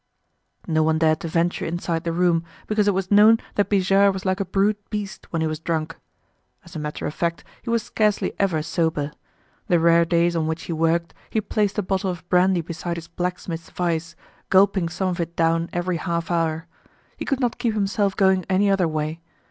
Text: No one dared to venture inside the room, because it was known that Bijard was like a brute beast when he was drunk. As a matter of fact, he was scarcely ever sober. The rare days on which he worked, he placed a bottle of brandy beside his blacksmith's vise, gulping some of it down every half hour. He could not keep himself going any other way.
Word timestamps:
No 0.67 0.81
one 0.81 0.97
dared 0.97 1.19
to 1.19 1.27
venture 1.27 1.63
inside 1.63 2.05
the 2.05 2.11
room, 2.11 2.43
because 2.65 2.87
it 2.87 2.93
was 2.95 3.11
known 3.11 3.37
that 3.53 3.69
Bijard 3.69 4.13
was 4.13 4.25
like 4.25 4.39
a 4.39 4.45
brute 4.45 4.79
beast 4.89 5.31
when 5.31 5.43
he 5.43 5.47
was 5.47 5.59
drunk. 5.59 5.95
As 6.65 6.75
a 6.75 6.79
matter 6.79 7.05
of 7.05 7.13
fact, 7.13 7.43
he 7.61 7.69
was 7.69 7.83
scarcely 7.83 8.33
ever 8.39 8.63
sober. 8.63 9.11
The 9.67 9.79
rare 9.79 10.03
days 10.05 10.35
on 10.35 10.47
which 10.47 10.63
he 10.63 10.73
worked, 10.73 11.13
he 11.29 11.39
placed 11.39 11.77
a 11.77 11.83
bottle 11.83 12.09
of 12.09 12.27
brandy 12.29 12.61
beside 12.61 12.97
his 12.97 13.07
blacksmith's 13.07 13.69
vise, 13.69 14.15
gulping 14.49 14.89
some 14.89 15.09
of 15.09 15.19
it 15.19 15.35
down 15.35 15.69
every 15.71 15.97
half 15.97 16.31
hour. 16.31 16.65
He 17.15 17.25
could 17.25 17.39
not 17.39 17.59
keep 17.59 17.75
himself 17.75 18.15
going 18.17 18.43
any 18.49 18.71
other 18.71 18.87
way. 18.87 19.19